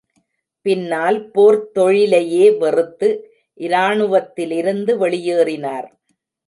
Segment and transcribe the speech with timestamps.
[0.65, 3.09] பின்னால் போர்த் தொழிலையே வெறுத்து
[3.59, 5.89] இராணுவத்திலிருந்து வெளியேறினார்.